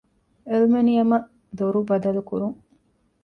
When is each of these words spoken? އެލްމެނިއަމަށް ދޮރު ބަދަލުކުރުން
އެލްމެނިއަމަށް 0.49 1.27
ދޮރު 1.57 1.79
ބަދަލުކުރުން 1.89 2.57